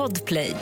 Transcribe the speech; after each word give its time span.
Podplay. 0.00 0.54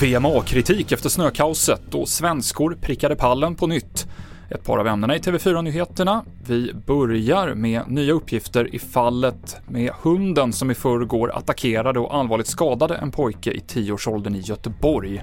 VMA-kritik 0.00 0.92
efter 0.92 1.08
snökaoset 1.08 1.94
och 1.94 2.08
svenskor 2.08 2.78
prickade 2.80 3.16
pallen 3.16 3.54
på 3.54 3.66
nytt. 3.66 4.06
Ett 4.50 4.64
par 4.64 4.78
av 4.78 4.86
ämnena 4.86 5.16
i 5.16 5.18
TV4-nyheterna. 5.18 6.24
Vi 6.46 6.72
börjar 6.86 7.54
med 7.54 7.82
nya 7.88 8.12
uppgifter 8.12 8.74
i 8.74 8.78
fallet 8.78 9.56
med 9.68 9.90
hunden 10.02 10.52
som 10.52 10.70
i 10.70 10.74
förrgår 10.74 11.32
attackerade 11.36 12.00
och 12.00 12.14
allvarligt 12.14 12.46
skadade 12.46 12.94
en 12.94 13.10
pojke 13.10 13.50
i 13.50 13.60
tioårsåldern 13.60 14.34
i 14.34 14.40
Göteborg. 14.40 15.22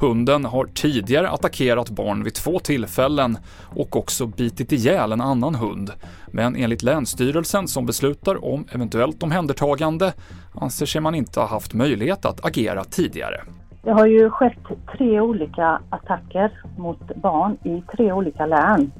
Hunden 0.00 0.44
har 0.44 0.64
tidigare 0.64 1.28
attackerat 1.28 1.90
barn 1.90 2.24
vid 2.24 2.34
två 2.34 2.58
tillfällen 2.58 3.38
och 3.76 3.96
också 3.96 4.26
bitit 4.26 4.72
ihjäl 4.72 5.12
en 5.12 5.20
annan 5.20 5.54
hund. 5.54 5.90
Men 6.26 6.56
enligt 6.56 6.82
Länsstyrelsen 6.82 7.68
som 7.68 7.86
beslutar 7.86 8.44
om 8.44 8.66
eventuellt 8.72 9.22
omhändertagande 9.22 10.12
anser 10.54 10.86
sig 10.86 11.00
man 11.00 11.14
inte 11.14 11.40
ha 11.40 11.46
haft 11.46 11.74
möjlighet 11.74 12.24
att 12.24 12.44
agera 12.44 12.84
tidigare. 12.84 13.40
Det 13.82 13.90
har 13.90 14.06
ju 14.06 14.30
skett 14.30 14.58
tre 14.96 15.20
olika 15.20 15.80
attacker 15.90 16.50
mot 16.76 17.16
barn 17.16 17.56
i 17.64 17.82
tre 17.96 18.12
olika 18.12 18.46
län. 18.46 18.90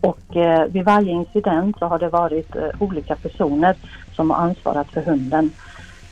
Och 0.00 0.36
eh, 0.36 0.66
vid 0.66 0.84
varje 0.84 1.10
incident 1.12 1.78
så 1.78 1.86
har 1.86 1.98
det 1.98 2.08
varit 2.08 2.56
eh, 2.56 2.62
olika 2.78 3.16
personer 3.16 3.76
som 4.16 4.30
har 4.30 4.36
ansvarat 4.36 4.90
för 4.90 5.02
hunden. 5.02 5.50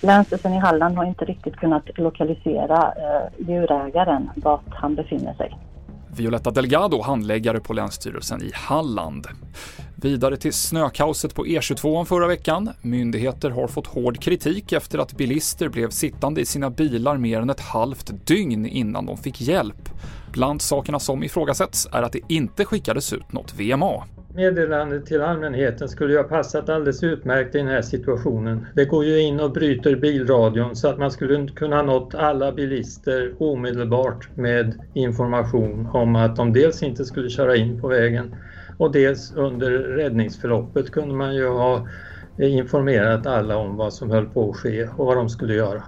Länsstyrelsen 0.01 0.53
i 0.53 0.59
Halland 0.59 0.97
har 0.97 1.05
inte 1.05 1.25
riktigt 1.25 1.57
kunnat 1.57 1.99
lokalisera 1.99 2.93
eh, 2.97 3.49
djurägaren 3.49 4.31
vart 4.37 4.75
han 4.75 4.95
befinner 4.95 5.35
sig. 5.35 5.59
Violetta 6.17 6.51
Delgado, 6.51 7.03
handläggare 7.03 7.61
på 7.61 7.73
Länsstyrelsen 7.73 8.43
i 8.43 8.51
Halland. 8.55 9.27
Vidare 9.97 10.37
till 10.37 10.53
snökaoset 10.53 11.35
på 11.35 11.45
E22 11.45 12.05
förra 12.05 12.27
veckan. 12.27 12.71
Myndigheter 12.83 13.51
har 13.51 13.67
fått 13.67 13.87
hård 13.87 14.21
kritik 14.21 14.73
efter 14.73 14.99
att 14.99 15.17
bilister 15.17 15.69
blev 15.69 15.91
sittande 15.91 16.41
i 16.41 16.45
sina 16.45 16.71
bilar 16.71 17.17
mer 17.17 17.41
än 17.41 17.51
ett 17.51 17.61
halvt 17.61 18.27
dygn 18.27 18.67
innan 18.67 19.07
de 19.07 19.17
fick 19.17 19.41
hjälp. 19.41 19.89
Bland 20.33 20.63
sakerna 20.63 20.99
som 20.99 21.23
ifrågasätts 21.23 21.89
är 21.93 22.03
att 22.03 22.13
det 22.13 22.21
inte 22.29 22.65
skickades 22.65 23.13
ut 23.13 23.33
något 23.33 23.55
VMA. 23.55 24.05
Meddelandet 24.35 25.07
till 25.07 25.23
allmänheten 25.23 25.89
skulle 25.89 26.13
ju 26.13 26.19
ha 26.19 26.25
passat 26.25 26.69
alldeles 26.69 27.03
utmärkt 27.03 27.55
i 27.55 27.59
den 27.59 27.67
här 27.67 27.83
situationen. 27.83 28.67
Det 28.75 28.85
går 28.85 29.05
ju 29.05 29.21
in 29.21 29.41
och 29.41 29.53
bryter 29.53 29.97
bilradion 29.97 30.77
så 30.77 30.89
att 30.89 30.99
man 30.99 31.11
skulle 31.11 31.49
kunna 31.49 31.83
nått 31.83 32.15
alla 32.15 32.53
bilister 32.53 33.35
omedelbart 33.39 34.29
med 34.37 34.81
information 34.95 35.89
om 35.93 36.17
att 36.17 36.37
de 36.37 36.53
dels 36.53 36.83
inte 36.83 37.05
skulle 37.05 37.31
köra 37.31 37.57
in 37.57 37.81
på 37.81 37.89
vägen 37.89 38.35
och 38.77 38.93
dels 38.93 39.33
under 39.37 39.71
räddningsförloppet 39.71 40.91
kunde 40.91 41.15
man 41.15 41.35
ju 41.35 41.49
ha 41.49 41.89
informerat 42.39 43.27
alla 43.27 43.57
om 43.57 43.77
vad 43.77 43.93
som 43.93 44.11
höll 44.11 44.27
på 44.27 44.51
att 44.51 44.57
ske 44.57 44.89
och 44.97 45.07
vad 45.07 45.17
de 45.17 45.29
skulle 45.29 45.55
göra. 45.55 45.83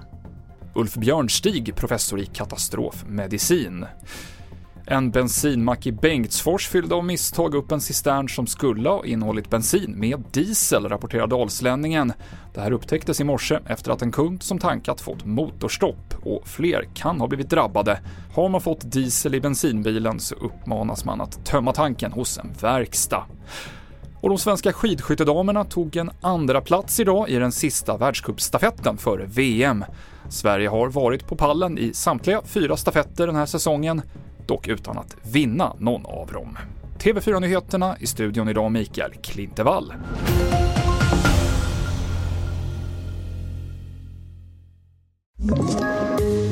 Ulf 0.74 0.94
Björnstig, 0.94 1.76
professor 1.76 2.20
i 2.20 2.26
katastrofmedicin. 2.26 3.86
En 4.86 5.10
bensinmack 5.10 5.86
i 5.86 5.92
Bengtsfors 5.92 6.68
fyllde 6.68 6.94
av 6.94 7.04
misstag 7.04 7.54
upp 7.54 7.72
en 7.72 7.80
cistern 7.80 8.28
som 8.28 8.46
skulle 8.46 8.88
ha 8.88 9.04
innehållit 9.04 9.50
bensin 9.50 9.94
med 9.98 10.22
diesel, 10.32 10.88
rapporterar 10.88 11.26
Dalslänningen. 11.26 12.12
Det 12.54 12.60
här 12.60 12.72
upptäcktes 12.72 13.20
i 13.20 13.24
morse 13.24 13.58
efter 13.66 13.90
att 13.92 14.02
en 14.02 14.12
kund 14.12 14.42
som 14.42 14.58
tankat 14.58 15.00
fått 15.00 15.24
motorstopp 15.24 16.14
och 16.22 16.48
fler 16.48 16.88
kan 16.94 17.20
ha 17.20 17.26
blivit 17.26 17.50
drabbade. 17.50 18.00
Har 18.34 18.48
man 18.48 18.60
fått 18.60 18.92
diesel 18.92 19.34
i 19.34 19.40
bensinbilen 19.40 20.20
så 20.20 20.34
uppmanas 20.34 21.04
man 21.04 21.20
att 21.20 21.46
tömma 21.46 21.72
tanken 21.72 22.12
hos 22.12 22.38
en 22.38 22.52
verkstad. 22.60 23.24
Och 24.20 24.28
de 24.28 24.38
svenska 24.38 24.72
skidskyttedamerna 24.72 25.64
tog 25.64 25.96
en 25.96 26.10
andra 26.20 26.60
plats 26.60 27.00
idag 27.00 27.28
i 27.28 27.36
den 27.36 27.52
sista 27.52 27.96
världscupstafetten 27.96 28.96
före 28.96 29.26
VM. 29.26 29.84
Sverige 30.28 30.68
har 30.68 30.88
varit 30.88 31.26
på 31.26 31.36
pallen 31.36 31.78
i 31.78 31.94
samtliga 31.94 32.42
fyra 32.44 32.76
stafetter 32.76 33.26
den 33.26 33.36
här 33.36 33.46
säsongen 33.46 34.02
dock 34.48 34.68
utan 34.68 34.98
att 34.98 35.16
vinna 35.22 35.76
någon 35.78 36.06
av 36.06 36.32
dem. 36.32 36.58
TV4-nyheterna 36.98 37.96
i 38.00 38.06
studion 38.06 38.48
idag 38.48 38.72
Mikael 38.72 39.12
Klintevall. 39.14 39.94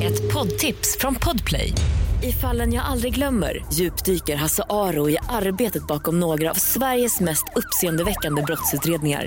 Ett 0.03 0.33
poddtips 0.33 0.99
från 0.99 1.15
Podplay. 1.15 1.73
I 2.23 2.33
fallen 2.33 2.73
jag 2.73 2.85
aldrig 2.85 3.15
glömmer 3.15 3.65
djupdyker 3.73 4.37
Hasse 4.37 4.63
Aro 4.69 5.11
i 5.11 5.19
arbetet 5.29 5.87
bakom 5.87 6.21
några 6.21 6.51
av 6.51 6.55
Sveriges 6.55 7.21
mest 7.21 7.45
uppseendeväckande 7.57 8.43
brottsutredningar 8.43 9.27